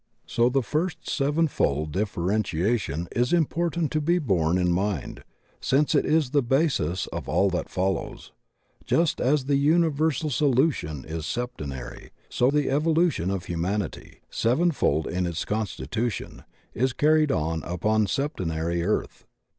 [0.25, 5.23] So the first sevenfold differentiation is important to be borne in mind,
[5.59, 8.31] since it is the basis of all that follows.
[8.83, 15.45] Just as the imiversal evolution is septenary, so the evolution of humanity, sevenfold in its
[15.45, 19.27] constitution, is carried on upon a septenary Earth.